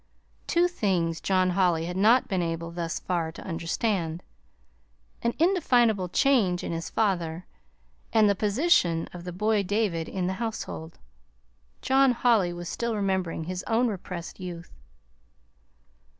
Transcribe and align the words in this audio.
Two 0.47 0.67
things 0.67 1.21
John 1.21 1.51
Holly 1.51 1.85
had 1.85 1.95
not 1.95 2.27
been 2.27 2.41
able 2.41 2.71
thus 2.71 2.99
far 2.99 3.31
to 3.33 3.43
understand: 3.45 4.23
an 5.21 5.35
indefinable 5.37 6.09
change 6.09 6.63
in 6.63 6.71
his 6.71 6.89
father, 6.89 7.45
and 8.11 8.27
the 8.27 8.33
position 8.33 9.07
of 9.13 9.25
the 9.25 9.31
boy 9.31 9.61
David, 9.61 10.09
in 10.09 10.25
the 10.25 10.33
household 10.41 10.97
John 11.83 12.13
Holly 12.13 12.51
was 12.51 12.67
still 12.67 12.95
remembering 12.95 13.43
his 13.43 13.63
own 13.67 13.89
repressed 13.89 14.39
youth. 14.39 14.71